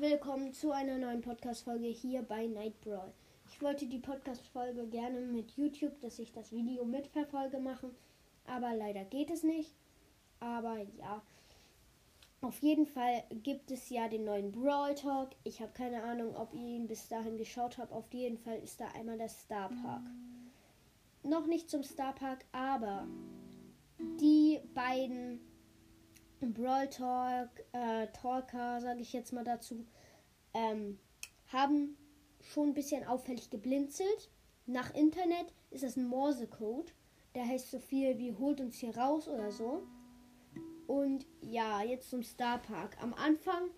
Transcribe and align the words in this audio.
willkommen 0.00 0.52
zu 0.52 0.70
einer 0.70 0.96
neuen 0.96 1.22
Podcast-Folge 1.22 1.88
hier 1.88 2.22
bei 2.22 2.46
Night 2.46 2.80
Brawl. 2.82 3.12
Ich 3.50 3.60
wollte 3.60 3.84
die 3.86 3.98
Podcast-Folge 3.98 4.86
gerne 4.86 5.18
mit 5.18 5.50
YouTube, 5.56 6.00
dass 6.00 6.20
ich 6.20 6.30
das 6.30 6.52
Video 6.52 6.84
mitverfolge, 6.84 7.58
machen, 7.58 7.90
aber 8.46 8.76
leider 8.76 9.04
geht 9.04 9.28
es 9.28 9.42
nicht. 9.42 9.74
Aber 10.38 10.78
ja, 10.98 11.20
auf 12.42 12.60
jeden 12.60 12.86
Fall 12.86 13.24
gibt 13.42 13.72
es 13.72 13.90
ja 13.90 14.06
den 14.06 14.24
neuen 14.24 14.52
Brawl 14.52 14.94
Talk. 14.94 15.30
Ich 15.42 15.60
habe 15.60 15.72
keine 15.72 16.04
Ahnung, 16.04 16.36
ob 16.36 16.54
ihr 16.54 16.76
ihn 16.76 16.86
bis 16.86 17.08
dahin 17.08 17.36
geschaut 17.36 17.76
habt. 17.78 17.92
Auf 17.92 18.14
jeden 18.14 18.38
Fall 18.38 18.60
ist 18.60 18.80
da 18.80 18.86
einmal 18.94 19.18
der 19.18 19.28
Star 19.28 19.68
Park. 19.68 20.02
Noch 21.24 21.48
nicht 21.48 21.68
zum 21.68 21.82
Star 21.82 22.14
Park, 22.14 22.44
aber 22.52 23.08
die 24.20 24.60
beiden 24.74 25.40
Brawl 26.40 26.88
Talk, 26.88 27.48
äh, 27.72 28.06
Talker, 28.08 28.80
sage 28.80 29.00
ich 29.00 29.12
jetzt 29.12 29.32
mal 29.32 29.44
dazu, 29.44 29.84
ähm, 30.54 30.98
haben 31.48 31.96
schon 32.40 32.68
ein 32.68 32.74
bisschen 32.74 33.06
auffällig 33.06 33.50
geblinzelt. 33.50 34.30
Nach 34.66 34.94
Internet 34.94 35.52
ist 35.70 35.82
das 35.82 35.96
ein 35.96 36.06
Morsecode. 36.06 36.92
Der 37.34 37.46
heißt 37.46 37.70
so 37.70 37.78
viel 37.78 38.18
wie 38.18 38.32
holt 38.32 38.60
uns 38.60 38.76
hier 38.76 38.96
raus 38.96 39.28
oder 39.28 39.50
so. 39.50 39.82
Und 40.86 41.26
ja, 41.42 41.82
jetzt 41.82 42.10
zum 42.10 42.22
Star 42.22 42.58
Park. 42.58 42.96
Am 43.02 43.12
Anfang 43.14 43.70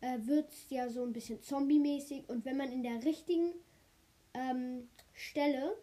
äh, 0.00 0.18
wird 0.26 0.50
es 0.50 0.70
ja 0.70 0.88
so 0.88 1.02
ein 1.02 1.12
bisschen 1.12 1.42
zombie-mäßig 1.42 2.28
und 2.28 2.44
wenn 2.44 2.56
man 2.56 2.70
in 2.70 2.82
der 2.82 3.04
richtigen 3.04 3.52
ähm, 4.34 4.88
Stelle 5.12 5.76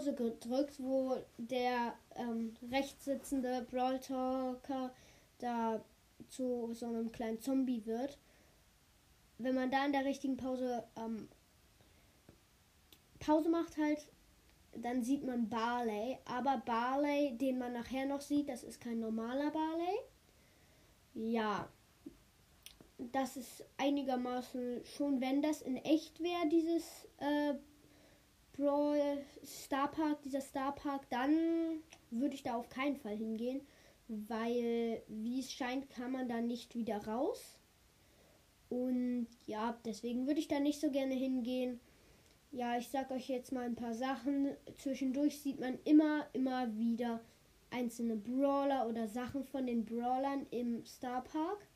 Pause 0.00 0.14
gedrückt, 0.14 0.76
wo 0.78 1.18
der 1.36 1.94
ähm, 2.16 2.54
rechts 2.70 3.04
sitzende 3.04 3.66
Brawl 3.70 4.00
Talker 4.00 4.94
da 5.38 5.84
zu 6.28 6.72
so 6.72 6.86
einem 6.86 7.12
kleinen 7.12 7.40
Zombie 7.40 7.84
wird. 7.84 8.16
Wenn 9.36 9.54
man 9.54 9.70
da 9.70 9.84
in 9.84 9.92
der 9.92 10.06
richtigen 10.06 10.38
Pause 10.38 10.84
ähm, 10.96 11.28
Pause 13.18 13.50
macht 13.50 13.76
halt, 13.76 14.08
dann 14.74 15.02
sieht 15.02 15.22
man 15.22 15.50
Barley. 15.50 16.16
Aber 16.24 16.62
Barley, 16.64 17.36
den 17.36 17.58
man 17.58 17.74
nachher 17.74 18.06
noch 18.06 18.22
sieht, 18.22 18.48
das 18.48 18.64
ist 18.64 18.80
kein 18.80 19.00
normaler 19.00 19.50
Barley. 19.50 19.98
Ja, 21.12 21.68
das 22.96 23.36
ist 23.36 23.64
einigermaßen 23.76 24.82
schon, 24.96 25.20
wenn 25.20 25.42
das 25.42 25.60
in 25.60 25.76
echt 25.76 26.20
wäre, 26.20 26.48
dieses 26.48 27.06
äh, 27.18 27.54
Brawl 28.60 29.24
Star 29.44 29.90
Park, 29.90 30.22
dieser 30.22 30.40
Star 30.40 30.74
Park, 30.74 31.08
dann 31.10 31.82
würde 32.10 32.34
ich 32.34 32.42
da 32.42 32.54
auf 32.54 32.68
keinen 32.68 32.96
Fall 32.96 33.16
hingehen, 33.16 33.62
weil 34.08 35.02
wie 35.08 35.40
es 35.40 35.52
scheint, 35.52 35.88
kann 35.90 36.12
man 36.12 36.28
da 36.28 36.40
nicht 36.40 36.74
wieder 36.74 37.04
raus. 37.06 37.58
Und 38.68 39.28
ja, 39.46 39.78
deswegen 39.84 40.26
würde 40.26 40.40
ich 40.40 40.48
da 40.48 40.60
nicht 40.60 40.80
so 40.80 40.90
gerne 40.90 41.14
hingehen. 41.14 41.80
Ja, 42.52 42.76
ich 42.76 42.88
sag 42.88 43.10
euch 43.10 43.28
jetzt 43.28 43.52
mal 43.52 43.64
ein 43.64 43.76
paar 43.76 43.94
Sachen. 43.94 44.50
Zwischendurch 44.76 45.40
sieht 45.40 45.58
man 45.58 45.78
immer, 45.84 46.26
immer 46.32 46.76
wieder 46.76 47.20
einzelne 47.70 48.16
Brawler 48.16 48.88
oder 48.88 49.08
Sachen 49.08 49.44
von 49.44 49.66
den 49.66 49.84
Brawlern 49.84 50.46
im 50.50 50.84
Star 50.84 51.22
Park. 51.22 51.66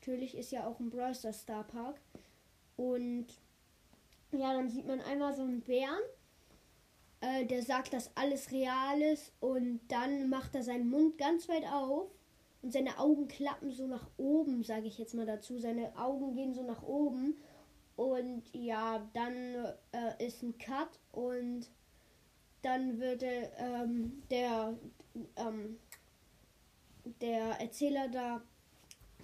Natürlich 0.00 0.36
ist 0.36 0.52
ja 0.52 0.66
auch 0.66 0.80
ein 0.80 0.90
Brawl 0.90 1.14
Star 1.14 1.64
Park. 1.64 2.00
Und 2.76 3.26
ja, 4.32 4.52
dann 4.52 4.68
sieht 4.68 4.86
man 4.86 5.00
einmal 5.00 5.34
so 5.34 5.42
einen 5.42 5.62
Bären, 5.62 6.02
äh, 7.20 7.46
der 7.46 7.62
sagt, 7.62 7.92
dass 7.92 8.10
alles 8.16 8.50
real 8.52 9.00
ist 9.00 9.32
und 9.40 9.80
dann 9.88 10.28
macht 10.28 10.54
er 10.54 10.62
seinen 10.62 10.88
Mund 10.88 11.18
ganz 11.18 11.48
weit 11.48 11.64
auf 11.64 12.10
und 12.62 12.72
seine 12.72 12.98
Augen 12.98 13.28
klappen 13.28 13.70
so 13.70 13.86
nach 13.86 14.08
oben, 14.16 14.62
sage 14.62 14.86
ich 14.86 14.98
jetzt 14.98 15.14
mal 15.14 15.26
dazu. 15.26 15.58
Seine 15.58 15.96
Augen 15.96 16.34
gehen 16.34 16.54
so 16.54 16.62
nach 16.62 16.82
oben 16.82 17.36
und 17.96 18.42
ja, 18.52 19.08
dann 19.14 19.34
äh, 19.92 20.26
ist 20.26 20.42
ein 20.42 20.56
Cut 20.58 21.00
und 21.12 21.66
dann 22.62 22.98
wird 22.98 23.22
ähm, 23.22 24.22
der, 24.30 24.76
ähm, 25.36 25.78
der 27.20 27.60
Erzähler 27.60 28.08
da 28.08 28.42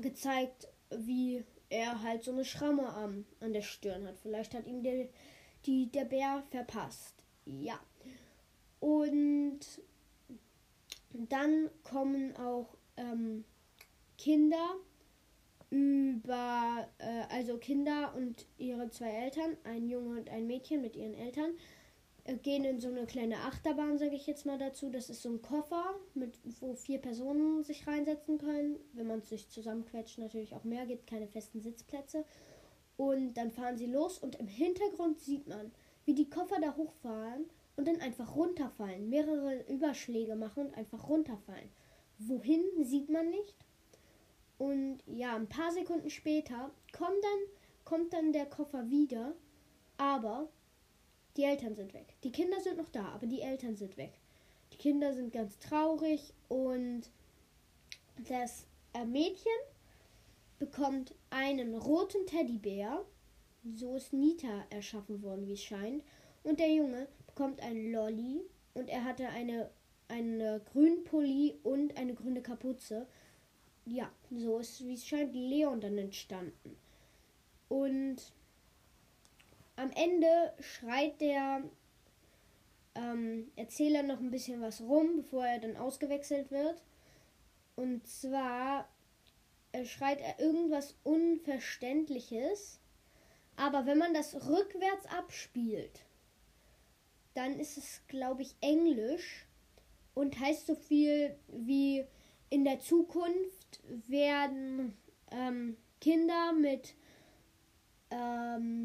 gezeigt, 0.01 0.69
wie 0.91 1.45
er 1.71 2.03
halt 2.03 2.23
so 2.23 2.33
eine 2.33 2.45
Schramme 2.45 2.89
am, 2.89 3.25
an 3.41 3.53
der 3.53 3.63
Stirn 3.63 4.07
hat. 4.07 4.19
Vielleicht 4.19 4.55
hat 4.55 4.67
ihm 4.67 4.83
der, 4.83 5.09
die, 5.67 5.91
der 5.91 6.05
Bär 6.05 6.43
verpasst. 6.51 7.25
Ja. 7.45 7.79
Und 8.81 9.61
dann 11.13 11.71
kommen 11.83 12.37
auch 12.37 12.77
ähm, 12.97 13.45
Kinder 14.19 14.77
über, 15.71 16.89
äh, 16.99 17.35
also 17.35 17.57
Kinder 17.59 18.15
und 18.17 18.47
ihre 18.59 18.91
zwei 18.91 19.11
Eltern, 19.11 19.57
ein 19.65 19.89
Junge 19.89 20.21
und 20.21 20.31
ein 20.31 20.47
Mädchen 20.47 20.83
mit 20.83 20.97
ihren 20.97 21.15
Eltern, 21.15 21.53
gehen 22.43 22.65
in 22.65 22.81
so 22.81 22.89
eine 22.89 23.07
kleine 23.07 23.37
Achterbahn, 23.37 23.99
sage 23.99 24.17
ich 24.17 24.27
jetzt 24.27 24.47
mal 24.47 24.59
dazu. 24.59 24.91
Das 24.91 25.11
ist 25.11 25.23
so 25.23 25.29
ein 25.29 25.43
Koffer, 25.43 25.95
mit, 26.15 26.39
wo 26.61 26.75
vier 26.75 26.99
Personen 26.99 27.63
sich 27.63 27.87
reinsetzen 27.87 28.39
können. 28.39 28.79
Wenn 28.93 29.07
man 29.07 29.23
sich 29.23 29.51
zusammenquetscht, 29.51 30.19
natürlich 30.19 30.55
auch 30.55 30.65
mehr, 30.65 30.87
gibt 30.87 31.07
keine 31.07 31.29
festen 31.29 31.61
Sitzplätze. 31.61 32.25
Und 32.97 33.35
dann 33.35 33.51
fahren 33.51 33.77
sie 33.77 33.87
los 33.87 34.19
und 34.19 34.37
im 34.37 34.47
Hintergrund 34.47 35.21
sieht 35.21 35.47
man, 35.49 35.73
wie 36.05 36.15
die 36.15 36.31
Koffer 36.31 36.61
da 36.61 36.77
hochfahren 36.77 37.47
und 37.77 37.89
dann 37.89 38.01
einfach 38.01 38.37
runterfallen. 38.37 39.11
Mehrere 39.11 39.63
Überschläge 39.69 40.37
machen 40.37 40.67
und 40.67 40.75
einfach 40.75 41.09
runterfallen. 41.09 41.69
Wohin 42.19 42.63
sieht 42.83 43.11
man 43.11 43.31
nicht. 43.31 43.57
Und 44.57 44.99
ja, 45.07 45.35
ein 45.35 45.49
paar 45.49 45.73
Sekunden 45.73 46.09
später 46.09 46.71
kommt 46.97 47.23
dann, 47.23 47.85
kommt 47.85 48.13
dann 48.13 48.33
der 48.33 48.47
Koffer 48.47 48.89
wieder, 48.89 49.35
aber 49.99 50.49
die 51.37 51.45
Eltern 51.45 51.75
sind 51.75 51.95
weg. 51.95 52.15
Die 52.23 52.33
Kinder 52.33 52.61
sind 52.61 52.77
noch 52.77 52.89
da, 52.89 53.07
aber 53.09 53.27
die 53.27 53.41
Eltern 53.41 53.77
sind 53.77 53.97
weg. 53.97 54.13
Die 54.73 54.79
Kinder 54.79 55.13
sind 55.13 55.33
ganz 55.33 55.59
traurig 55.59 56.33
und 56.49 57.03
das 58.29 58.67
äh, 58.93 59.05
Mädchen 59.05 59.53
bekommt 60.59 61.15
einen 61.31 61.75
roten 61.75 62.27
Teddybär. 62.27 63.05
So 63.77 63.97
ist 63.97 64.13
Nita 64.13 64.65
erschaffen 64.71 65.23
worden, 65.23 65.47
wie 65.47 65.55
es 65.55 65.63
scheint. 65.63 66.05
Und 66.43 66.61
der 66.61 66.73
Junge 66.73 67.09
bekommt 67.27 67.61
einen 67.63 67.93
Lolly 67.93 68.43
und 68.75 68.89
er 68.89 69.05
hatte 69.05 69.29
eine, 69.29 69.71
eine 70.09 70.61
grünen 70.73 71.05
Pulli 71.05 71.59
und 71.63 71.97
eine 71.97 72.15
grüne 72.15 72.43
Kapuze. 72.43 73.07
Ja, 73.87 74.11
so 74.31 74.59
ist, 74.59 74.85
wie 74.85 74.95
es 74.95 75.07
scheint, 75.07 75.35
Leon 75.35 75.81
dann 75.81 75.99
entstanden. 75.99 76.77
Und 77.69 78.17
am 79.77 79.91
Ende 79.91 80.53
schreit 80.61 81.21
der 81.21 81.63
ähm, 82.95 83.51
Erzähler 83.57 84.03
noch 84.03 84.21
ein 84.21 84.31
bisschen 84.31 84.61
was 84.61 84.81
rum, 84.81 85.17
bevor 85.17 85.45
er 85.45 85.59
dann 85.59 85.77
ausgewechselt 85.77 86.51
wird. 86.51 86.83
Und 87.77 88.07
zwar 88.07 88.89
äh, 89.73 89.85
schreit 89.85 90.21
er 90.21 90.39
irgendwas 90.39 90.97
Unverständliches. 91.03 92.81
Aber 93.57 93.87
wenn 93.87 93.99
man 93.99 94.15
das 94.15 94.35
rückwärts 94.49 95.07
abspielt, 95.07 96.01
dann 97.35 97.59
ist 97.59 97.77
es, 97.77 98.03
glaube 98.07 98.43
ich, 98.43 98.55
Englisch 98.61 99.47
und 100.15 100.39
heißt 100.39 100.67
so 100.67 100.75
viel 100.75 101.37
wie 101.49 102.05
in 102.51 102.65
der 102.65 102.79
Zukunft 102.81 103.81
werden 104.09 104.97
ähm, 105.33 105.77
Kinder 106.01 106.53
mit 106.53 106.95
ähm, 108.11 108.84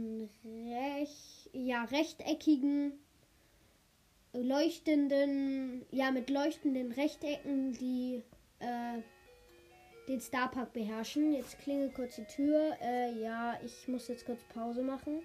ja, 1.70 1.84
rechteckigen, 1.84 2.94
leuchtenden, 4.34 5.86
ja, 5.92 6.10
mit 6.10 6.32
leuchtenden 6.32 6.92
Rechtecken, 6.92 7.74
die 7.74 8.24
äh, 8.58 9.04
den 10.08 10.20
Starpark 10.20 10.74
beherrschen. 10.74 11.32
Jetzt 11.32 11.60
klingelt 11.60 11.94
kurz 11.94 12.16
die 12.16 12.26
Tür. 12.26 12.76
Äh, 12.82 13.22
ja, 13.22 13.60
ich 13.64 13.88
muss 13.88 14.08
jetzt 14.08 14.26
kurz 14.26 14.42
Pause 14.46 14.82
machen. 14.82 15.22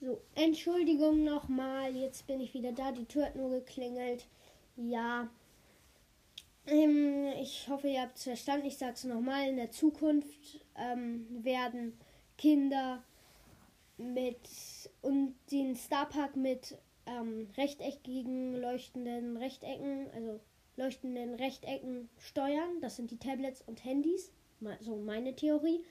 So, 0.00 0.22
Entschuldigung 0.34 1.22
nochmal. 1.22 1.94
Jetzt 1.94 2.26
bin 2.26 2.40
ich 2.40 2.54
wieder 2.54 2.72
da. 2.72 2.92
Die 2.92 3.04
Tür 3.04 3.26
hat 3.26 3.36
nur 3.36 3.50
geklingelt. 3.50 4.26
Ja. 4.76 5.28
Ähm, 6.66 7.26
ich 7.42 7.68
hoffe, 7.68 7.88
ihr 7.88 8.00
habt 8.00 8.16
es 8.16 8.22
verstanden. 8.22 8.68
Ich 8.68 8.78
sage 8.78 8.94
es 8.94 9.04
nochmal. 9.04 9.50
In 9.50 9.56
der 9.56 9.70
Zukunft 9.70 10.64
ähm, 10.76 11.26
werden 11.44 11.98
Kinder 12.38 13.04
mit 14.00 14.38
und 15.02 15.34
den 15.50 15.76
Starpark 15.76 16.36
mit 16.36 16.78
ähm, 17.06 17.48
rechteckigen, 17.56 18.60
leuchtenden 18.60 19.36
Rechtecken, 19.36 20.10
also 20.14 20.40
leuchtenden 20.76 21.34
Rechtecken 21.34 22.08
steuern. 22.18 22.80
Das 22.80 22.96
sind 22.96 23.10
die 23.10 23.18
Tablets 23.18 23.62
und 23.66 23.84
Handys. 23.84 24.32
So 24.80 24.96
meine 24.96 25.34
Theorie. 25.34 25.84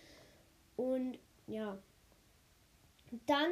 Und 0.76 1.18
ja. 1.48 1.78
Dann 3.26 3.52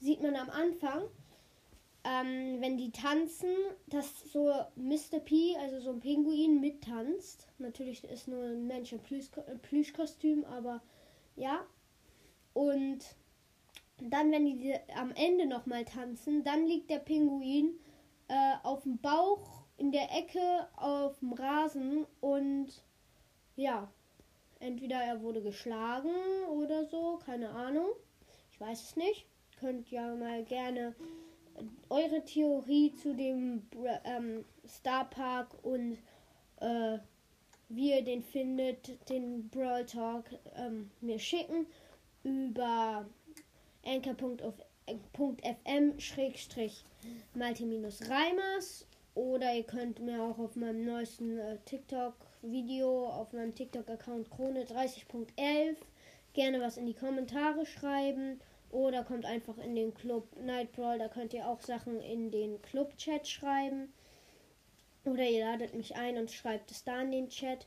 sieht 0.00 0.22
man 0.22 0.36
am 0.36 0.50
Anfang 0.50 1.08
ähm, 2.04 2.60
wenn 2.60 2.76
die 2.76 2.92
tanzen, 2.92 3.48
dass 3.86 4.30
so 4.30 4.52
Mr. 4.76 5.20
P, 5.24 5.56
also 5.58 5.80
so 5.80 5.90
ein 5.90 6.00
Pinguin, 6.00 6.60
mittanzt. 6.60 7.48
Natürlich 7.58 8.04
ist 8.04 8.28
nur 8.28 8.44
ein 8.44 8.66
Mensch 8.66 8.92
im 8.92 9.00
Plüschkostüm, 9.62 10.44
aber 10.44 10.82
ja. 11.34 11.66
Und 12.52 12.98
dann, 14.00 14.32
wenn 14.32 14.46
die 14.46 14.74
am 14.96 15.12
Ende 15.12 15.46
nochmal 15.46 15.84
tanzen, 15.84 16.44
dann 16.44 16.66
liegt 16.66 16.90
der 16.90 16.98
Pinguin 16.98 17.78
äh, 18.28 18.54
auf 18.62 18.82
dem 18.82 18.98
Bauch 18.98 19.64
in 19.76 19.92
der 19.92 20.12
Ecke 20.12 20.68
auf 20.76 21.18
dem 21.18 21.32
Rasen 21.32 22.06
und 22.20 22.68
ja, 23.56 23.90
entweder 24.60 24.96
er 24.96 25.22
wurde 25.22 25.42
geschlagen 25.42 26.10
oder 26.50 26.86
so, 26.86 27.18
keine 27.24 27.50
Ahnung. 27.50 27.88
Ich 28.50 28.60
weiß 28.60 28.82
es 28.82 28.96
nicht. 28.96 29.26
Könnt 29.60 29.90
ja 29.90 30.14
mal 30.14 30.44
gerne 30.44 30.94
eure 31.88 32.24
Theorie 32.24 32.92
zu 32.94 33.14
dem 33.14 33.62
ähm, 34.04 34.44
Star 34.66 35.08
Park 35.08 35.54
und 35.62 35.98
äh, 36.60 36.98
wie 37.68 37.90
ihr 37.90 38.02
den 38.02 38.22
findet, 38.22 39.08
den 39.08 39.48
Brawl 39.48 39.86
Talk 39.86 40.24
ähm, 40.56 40.90
mir 41.00 41.18
schicken 41.18 41.66
über 42.22 43.06
anchor.fm 43.86 44.40
schrägstrich 46.00 46.84
malte-reimers 47.34 48.86
oder 49.14 49.54
ihr 49.54 49.64
könnt 49.64 50.00
mir 50.00 50.22
auch 50.22 50.38
auf 50.38 50.56
meinem 50.56 50.84
neuesten 50.84 51.38
äh, 51.38 51.58
TikTok-Video 51.64 53.08
auf 53.08 53.32
meinem 53.32 53.54
TikTok-Account 53.54 54.30
Krone 54.30 54.64
30.11 54.64 55.76
gerne 56.34 56.60
was 56.60 56.76
in 56.76 56.86
die 56.86 56.94
Kommentare 56.94 57.64
schreiben. 57.64 58.40
Oder 58.70 59.04
kommt 59.04 59.24
einfach 59.24 59.56
in 59.58 59.76
den 59.76 59.94
Club 59.94 60.26
Night 60.40 60.72
Brawl, 60.72 60.98
da 60.98 61.06
könnt 61.06 61.32
ihr 61.32 61.46
auch 61.46 61.60
Sachen 61.60 62.00
in 62.00 62.32
den 62.32 62.60
Club-Chat 62.60 63.26
schreiben. 63.26 63.92
Oder 65.04 65.22
ihr 65.22 65.44
ladet 65.44 65.74
mich 65.74 65.94
ein 65.94 66.18
und 66.18 66.32
schreibt 66.32 66.72
es 66.72 66.82
da 66.82 67.00
in 67.00 67.12
den 67.12 67.28
Chat. 67.28 67.66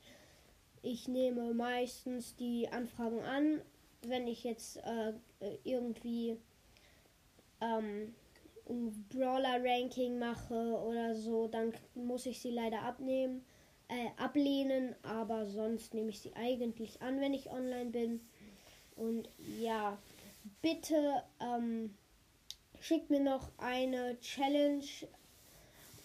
Ich 0.81 1.07
nehme 1.07 1.53
meistens 1.53 2.35
die 2.35 2.67
Anfragen 2.69 3.21
an, 3.21 3.61
wenn 4.09 4.27
ich 4.27 4.43
jetzt 4.43 4.77
äh, 4.77 5.13
irgendwie 5.63 6.37
ähm, 7.61 8.13
ein 8.69 9.05
Brawler-Ranking 9.09 10.19
mache 10.19 10.55
oder 10.55 11.15
so, 11.15 11.47
dann 11.47 11.73
muss 11.95 12.25
ich 12.25 12.39
sie 12.39 12.51
leider 12.51 12.81
abnehmen, 12.81 13.45
äh, 13.87 14.09
ablehnen, 14.21 14.95
aber 15.03 15.45
sonst 15.45 15.93
nehme 15.93 16.09
ich 16.09 16.19
sie 16.19 16.33
eigentlich 16.35 17.01
an, 17.01 17.21
wenn 17.21 17.33
ich 17.33 17.49
online 17.49 17.91
bin. 17.91 18.21
Und 18.95 19.29
ja, 19.59 19.97
bitte 20.61 21.23
ähm, 21.39 21.95
schickt 22.79 23.09
mir 23.09 23.21
noch 23.21 23.51
eine 23.57 24.19
Challenge 24.19 24.85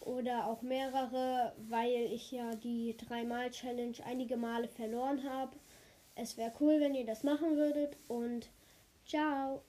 oder 0.01 0.47
auch 0.47 0.63
mehrere, 0.63 1.55
weil 1.69 2.13
ich 2.13 2.33
ja 2.33 2.55
die 2.57 2.97
dreimal 2.97 3.51
Challenge 3.51 3.97
einige 4.05 4.37
Male 4.37 4.69
verloren 4.69 5.23
habe. 5.29 5.57
Es 6.15 6.37
wäre 6.37 6.53
cool, 6.61 6.81
wenn 6.81 6.95
ihr 6.95 7.07
das 7.07 7.23
machen 7.23 7.57
würdet 7.57 7.97
und 8.09 8.51
ciao. 9.07 9.63